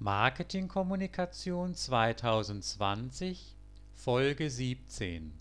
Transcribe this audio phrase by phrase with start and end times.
[0.00, 3.56] Marketingkommunikation 2020
[3.94, 5.32] Folge 17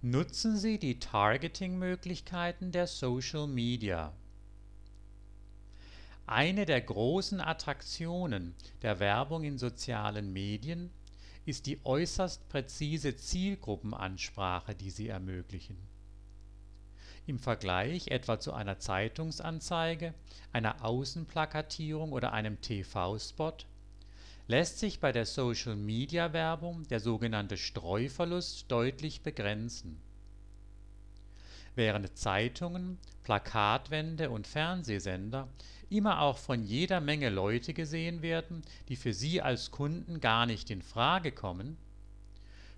[0.00, 4.14] Nutzen Sie die Targeting-Möglichkeiten der Social Media.
[6.24, 10.90] Eine der großen Attraktionen der Werbung in sozialen Medien
[11.44, 15.76] ist die äußerst präzise Zielgruppenansprache, die sie ermöglichen.
[17.30, 20.14] Im Vergleich etwa zu einer Zeitungsanzeige,
[20.52, 23.52] einer Außenplakatierung oder einem TV-Spot
[24.48, 30.00] lässt sich bei der Social-Media-Werbung der sogenannte Streuverlust deutlich begrenzen.
[31.76, 35.46] Während Zeitungen, Plakatwände und Fernsehsender
[35.88, 40.68] immer auch von jeder Menge Leute gesehen werden, die für sie als Kunden gar nicht
[40.68, 41.76] in Frage kommen,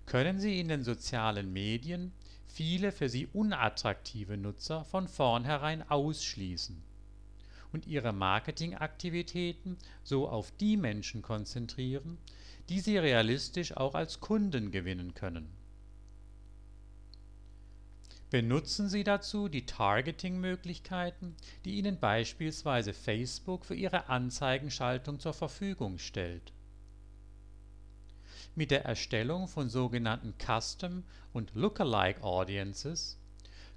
[0.05, 2.13] können sie in den sozialen Medien
[2.53, 6.83] viele für sie unattraktive Nutzer von vornherein ausschließen
[7.71, 12.19] und ihre Marketingaktivitäten so auf die Menschen konzentrieren,
[12.69, 15.49] die sie realistisch auch als Kunden gewinnen können.
[18.29, 26.51] Benutzen Sie dazu die Targeting-Möglichkeiten, die Ihnen beispielsweise Facebook für Ihre Anzeigenschaltung zur Verfügung stellt
[28.55, 33.17] mit der Erstellung von sogenannten Custom und Lookalike Audiences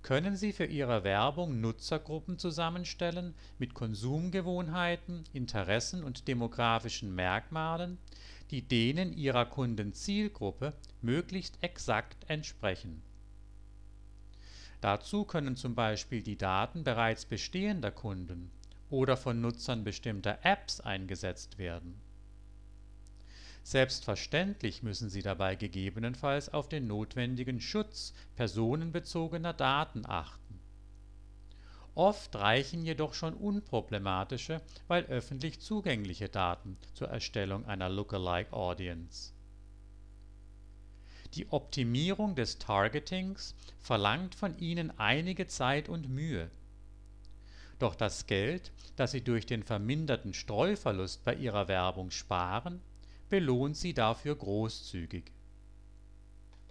[0.02, 7.98] können Sie für Ihre Werbung Nutzergruppen zusammenstellen mit Konsumgewohnheiten, Interessen und demografischen Merkmalen,
[8.50, 13.02] die denen Ihrer Kundenzielgruppe möglichst exakt entsprechen.
[14.80, 18.50] Dazu können zum Beispiel die Daten bereits bestehender Kunden
[18.90, 22.00] oder von Nutzern bestimmter Apps eingesetzt werden
[23.66, 30.60] Selbstverständlich müssen sie dabei gegebenenfalls auf den notwendigen Schutz personenbezogener Daten achten.
[31.96, 39.32] Oft reichen jedoch schon unproblematische, weil öffentlich zugängliche Daten zur Erstellung einer Lookalike Audience.
[41.34, 46.52] Die Optimierung des Targetings verlangt von Ihnen einige Zeit und Mühe.
[47.80, 52.80] Doch das Geld, das Sie durch den verminderten Streuverlust bei Ihrer Werbung sparen
[53.28, 55.32] belohnt sie dafür großzügig